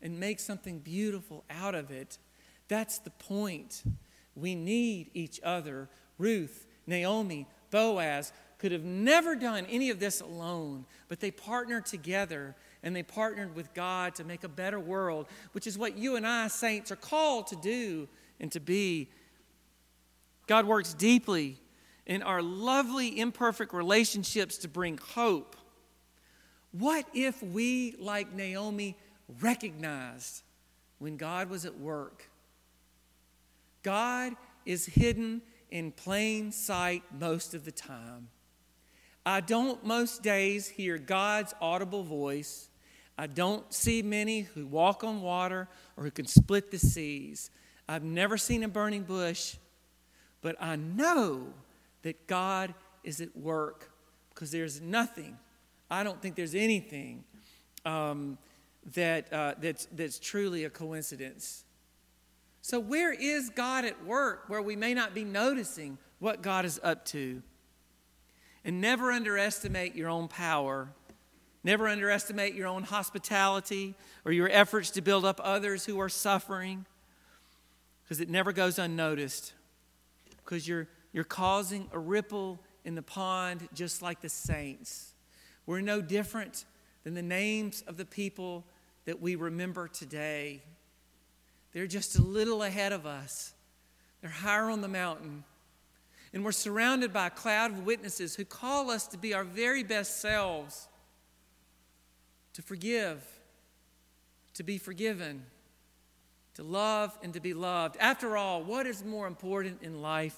and 0.02 0.20
make 0.20 0.40
something 0.40 0.80
beautiful 0.80 1.44
out 1.48 1.76
of 1.76 1.92
it. 1.92 2.18
That's 2.66 2.98
the 2.98 3.10
point. 3.10 3.84
We 4.34 4.56
need 4.56 5.10
each 5.14 5.40
other. 5.44 5.88
Ruth, 6.18 6.66
Naomi, 6.88 7.46
Boaz, 7.70 8.32
could 8.58 8.72
have 8.72 8.82
never 8.84 9.36
done 9.36 9.64
any 9.70 9.90
of 9.90 10.00
this 10.00 10.20
alone, 10.20 10.84
but 11.08 11.20
they 11.20 11.30
partnered 11.30 11.86
together 11.86 12.56
and 12.82 12.94
they 12.94 13.04
partnered 13.04 13.54
with 13.54 13.72
God 13.72 14.16
to 14.16 14.24
make 14.24 14.42
a 14.42 14.48
better 14.48 14.80
world, 14.80 15.28
which 15.52 15.68
is 15.68 15.78
what 15.78 15.96
you 15.96 16.16
and 16.16 16.26
I, 16.26 16.48
saints, 16.48 16.90
are 16.90 16.96
called 16.96 17.46
to 17.48 17.56
do 17.56 18.08
and 18.40 18.50
to 18.50 18.58
be. 18.58 19.08
God 20.48 20.66
works 20.66 20.92
deeply 20.92 21.58
in 22.10 22.24
our 22.24 22.42
lovely, 22.42 23.20
imperfect 23.20 23.72
relationships 23.72 24.58
to 24.58 24.68
bring 24.68 24.98
hope. 24.98 25.54
What 26.72 27.06
if 27.14 27.40
we, 27.40 27.94
like 28.00 28.34
Naomi, 28.34 28.96
recognized 29.40 30.42
when 30.98 31.16
God 31.16 31.48
was 31.48 31.64
at 31.64 31.78
work? 31.78 32.28
God 33.84 34.32
is 34.66 34.86
hidden 34.86 35.40
in 35.70 35.92
plain 35.92 36.50
sight 36.50 37.04
most 37.16 37.54
of 37.54 37.64
the 37.64 37.70
time. 37.70 38.26
I 39.24 39.40
don't 39.40 39.84
most 39.84 40.20
days 40.20 40.66
hear 40.66 40.98
God's 40.98 41.54
audible 41.60 42.02
voice. 42.02 42.70
I 43.16 43.28
don't 43.28 43.72
see 43.72 44.02
many 44.02 44.40
who 44.40 44.66
walk 44.66 45.04
on 45.04 45.22
water 45.22 45.68
or 45.96 46.02
who 46.02 46.10
can 46.10 46.26
split 46.26 46.72
the 46.72 46.78
seas. 46.78 47.52
I've 47.88 48.02
never 48.02 48.36
seen 48.36 48.64
a 48.64 48.68
burning 48.68 49.04
bush, 49.04 49.54
but 50.40 50.56
I 50.58 50.74
know 50.74 51.52
that 52.02 52.26
God 52.26 52.74
is 53.04 53.20
at 53.20 53.36
work 53.36 53.90
because 54.30 54.50
there's 54.50 54.80
nothing, 54.80 55.38
I 55.90 56.02
don't 56.02 56.20
think 56.20 56.34
there's 56.34 56.54
anything 56.54 57.24
um, 57.84 58.38
that, 58.94 59.32
uh, 59.32 59.54
that's, 59.60 59.86
that's 59.92 60.18
truly 60.18 60.64
a 60.64 60.70
coincidence. 60.70 61.64
So, 62.62 62.78
where 62.78 63.12
is 63.12 63.50
God 63.50 63.84
at 63.84 64.04
work 64.04 64.44
where 64.48 64.62
we 64.62 64.76
may 64.76 64.94
not 64.94 65.14
be 65.14 65.24
noticing 65.24 65.98
what 66.18 66.42
God 66.42 66.64
is 66.64 66.78
up 66.82 67.04
to? 67.06 67.42
And 68.64 68.80
never 68.80 69.10
underestimate 69.10 69.94
your 69.94 70.10
own 70.10 70.28
power. 70.28 70.90
Never 71.64 71.88
underestimate 71.88 72.54
your 72.54 72.66
own 72.66 72.82
hospitality 72.84 73.94
or 74.24 74.32
your 74.32 74.48
efforts 74.50 74.90
to 74.90 75.02
build 75.02 75.24
up 75.24 75.40
others 75.42 75.84
who 75.84 76.00
are 76.00 76.08
suffering 76.08 76.86
because 78.02 78.20
it 78.20 78.28
never 78.28 78.52
goes 78.52 78.78
unnoticed. 78.78 79.52
Because 80.44 80.66
you're, 80.66 80.88
you're 81.12 81.24
causing 81.24 81.88
a 81.92 81.98
ripple 81.98 82.60
in 82.84 82.94
the 82.94 83.02
pond 83.02 83.68
just 83.74 84.02
like 84.02 84.20
the 84.20 84.28
saints. 84.28 85.12
We're 85.66 85.80
no 85.80 86.00
different 86.00 86.64
than 87.04 87.14
the 87.14 87.22
names 87.22 87.82
of 87.86 87.96
the 87.96 88.04
people 88.04 88.64
that 89.04 89.20
we 89.20 89.34
remember 89.34 89.88
today. 89.88 90.62
They're 91.72 91.86
just 91.86 92.18
a 92.18 92.22
little 92.22 92.62
ahead 92.62 92.92
of 92.92 93.06
us, 93.06 93.52
they're 94.20 94.30
higher 94.30 94.70
on 94.70 94.80
the 94.80 94.88
mountain. 94.88 95.44
And 96.32 96.44
we're 96.44 96.52
surrounded 96.52 97.12
by 97.12 97.26
a 97.26 97.30
cloud 97.30 97.72
of 97.72 97.84
witnesses 97.84 98.36
who 98.36 98.44
call 98.44 98.88
us 98.88 99.08
to 99.08 99.18
be 99.18 99.34
our 99.34 99.42
very 99.42 99.82
best 99.82 100.20
selves, 100.20 100.86
to 102.52 102.62
forgive, 102.62 103.20
to 104.54 104.62
be 104.62 104.78
forgiven, 104.78 105.44
to 106.54 106.62
love, 106.62 107.18
and 107.24 107.34
to 107.34 107.40
be 107.40 107.52
loved. 107.52 107.96
After 107.98 108.36
all, 108.36 108.62
what 108.62 108.86
is 108.86 109.04
more 109.04 109.26
important 109.26 109.82
in 109.82 110.02
life 110.02 110.36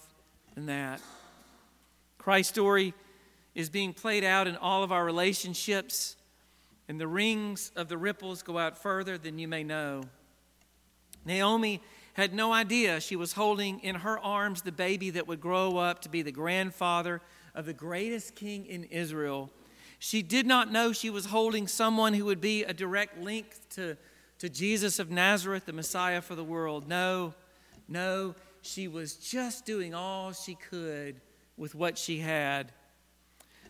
than 0.54 0.66
that? 0.66 1.00
Christ's 2.18 2.52
story 2.52 2.94
is 3.54 3.68
being 3.68 3.92
played 3.92 4.24
out 4.24 4.46
in 4.46 4.56
all 4.56 4.82
of 4.82 4.92
our 4.92 5.04
relationships, 5.04 6.16
and 6.88 7.00
the 7.00 7.08
rings 7.08 7.72
of 7.76 7.88
the 7.88 7.98
ripples 7.98 8.42
go 8.42 8.58
out 8.58 8.78
further 8.78 9.18
than 9.18 9.38
you 9.38 9.48
may 9.48 9.62
know. 9.62 10.02
Naomi 11.24 11.80
had 12.14 12.34
no 12.34 12.52
idea 12.52 13.00
she 13.00 13.16
was 13.16 13.32
holding 13.32 13.80
in 13.80 13.96
her 13.96 14.18
arms 14.18 14.62
the 14.62 14.72
baby 14.72 15.10
that 15.10 15.26
would 15.26 15.40
grow 15.40 15.78
up 15.78 16.02
to 16.02 16.08
be 16.08 16.22
the 16.22 16.32
grandfather 16.32 17.20
of 17.54 17.66
the 17.66 17.72
greatest 17.72 18.34
king 18.34 18.66
in 18.66 18.84
Israel. 18.84 19.50
She 19.98 20.22
did 20.22 20.46
not 20.46 20.72
know 20.72 20.92
she 20.92 21.10
was 21.10 21.26
holding 21.26 21.68
someone 21.68 22.14
who 22.14 22.24
would 22.24 22.40
be 22.40 22.64
a 22.64 22.74
direct 22.74 23.18
link 23.18 23.54
to, 23.70 23.96
to 24.38 24.48
Jesus 24.48 24.98
of 24.98 25.10
Nazareth, 25.10 25.66
the 25.66 25.72
Messiah 25.72 26.20
for 26.20 26.34
the 26.34 26.44
world. 26.44 26.88
No, 26.88 27.34
no, 27.88 28.34
she 28.62 28.88
was 28.88 29.16
just 29.16 29.66
doing 29.66 29.94
all 29.94 30.32
she 30.32 30.54
could 30.54 31.20
with 31.56 31.74
what 31.74 31.98
she 31.98 32.18
had. 32.18 32.72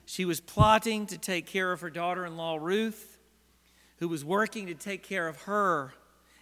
She 0.04 0.24
was 0.24 0.40
plotting 0.40 1.06
to 1.06 1.18
take 1.18 1.46
care 1.46 1.72
of 1.72 1.80
her 1.80 1.90
daughter 1.90 2.24
in 2.24 2.36
law, 2.36 2.56
Ruth, 2.56 3.18
who 3.96 4.08
was 4.08 4.24
working 4.24 4.66
to 4.66 4.74
take 4.74 5.02
care 5.02 5.26
of 5.26 5.42
her 5.42 5.94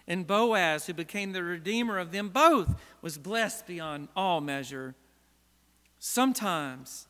and 0.07 0.27
Boaz, 0.27 0.87
who 0.87 0.93
became 0.93 1.31
the 1.31 1.43
redeemer 1.43 1.97
of 1.97 2.11
them 2.11 2.29
both, 2.29 2.75
was 3.01 3.17
blessed 3.17 3.65
beyond 3.67 4.09
all 4.15 4.41
measure. 4.41 4.95
Sometimes, 5.99 7.07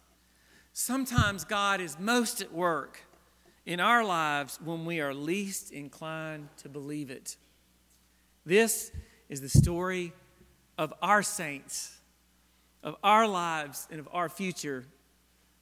sometimes 0.73 1.45
God 1.45 1.81
is 1.81 1.97
most 1.97 2.41
at 2.41 2.53
work 2.53 3.01
in 3.65 3.79
our 3.79 4.03
lives 4.03 4.59
when 4.63 4.85
we 4.85 4.99
are 4.99 5.13
least 5.13 5.71
inclined 5.71 6.49
to 6.57 6.69
believe 6.69 7.09
it. 7.09 7.37
This 8.45 8.91
is 9.29 9.41
the 9.41 9.49
story 9.49 10.13
of 10.81 10.91
our 10.99 11.21
saints, 11.21 11.95
of 12.81 12.95
our 13.03 13.27
lives, 13.27 13.87
and 13.91 13.99
of 13.99 14.09
our 14.11 14.27
future. 14.27 14.83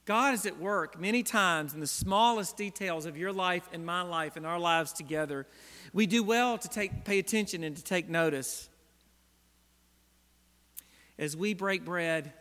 God 0.06 0.34
is 0.34 0.46
at 0.46 0.58
work 0.58 0.98
many 0.98 1.24
times 1.24 1.74
in 1.74 1.82
the 1.82 1.88
smallest 1.88 2.56
details 2.56 3.06
of 3.06 3.18
your 3.18 3.34
life 3.34 3.68
and 3.74 3.86
my 3.86 4.02
life 4.02 4.38
and 4.38 4.46
our 4.46 4.58
lives 4.58 4.94
together. 4.94 5.46
We 5.92 6.08
do 6.08 6.24
well 6.24 6.58
to 6.58 6.70
take, 6.70 7.04
pay 7.04 7.20
attention 7.20 7.66
and 7.66 7.76
to 7.76 7.84
take 7.84 8.08
notice. 8.08 8.70
As 11.18 11.36
we 11.36 11.54
break 11.54 11.84
bread 11.84 12.32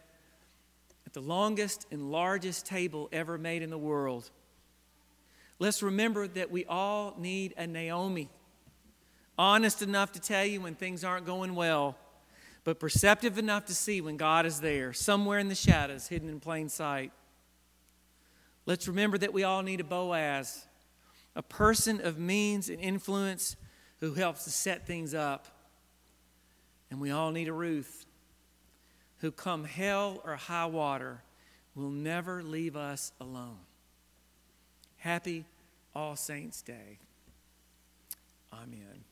at 1.04 1.14
the 1.14 1.20
longest 1.20 1.84
and 1.90 2.12
largest 2.12 2.64
table 2.64 3.08
ever 3.10 3.38
made 3.38 3.62
in 3.62 3.70
the 3.70 3.76
world, 3.76 4.30
let's 5.58 5.82
remember 5.82 6.28
that 6.28 6.52
we 6.52 6.64
all 6.66 7.16
need 7.18 7.54
a 7.56 7.66
Naomi. 7.66 8.28
Honest 9.36 9.82
enough 9.82 10.12
to 10.12 10.20
tell 10.20 10.44
you 10.44 10.60
when 10.60 10.76
things 10.76 11.02
aren't 11.02 11.26
going 11.26 11.56
well, 11.56 11.96
but 12.64 12.80
perceptive 12.80 13.38
enough 13.38 13.64
to 13.66 13.74
see 13.74 14.00
when 14.00 14.16
God 14.16 14.46
is 14.46 14.60
there, 14.60 14.92
somewhere 14.92 15.38
in 15.38 15.48
the 15.48 15.54
shadows, 15.54 16.08
hidden 16.08 16.28
in 16.28 16.40
plain 16.40 16.68
sight. 16.68 17.12
Let's 18.66 18.86
remember 18.86 19.16
that 19.18 19.32
we 19.32 19.44
all 19.44 19.62
need 19.62 19.80
a 19.80 19.84
Boaz, 19.84 20.66
a 21.34 21.42
person 21.42 22.00
of 22.00 22.18
means 22.18 22.68
and 22.68 22.80
influence 22.80 23.56
who 24.00 24.14
helps 24.14 24.44
to 24.44 24.50
set 24.50 24.86
things 24.86 25.14
up. 25.14 25.46
And 26.90 27.00
we 27.00 27.10
all 27.10 27.30
need 27.30 27.48
a 27.48 27.52
Ruth 27.52 28.06
who, 29.18 29.30
come 29.30 29.64
hell 29.64 30.20
or 30.24 30.36
high 30.36 30.66
water, 30.66 31.22
will 31.74 31.90
never 31.90 32.42
leave 32.42 32.76
us 32.76 33.12
alone. 33.20 33.58
Happy 34.98 35.44
All 35.94 36.16
Saints' 36.16 36.62
Day. 36.62 36.98
Amen. 38.52 39.07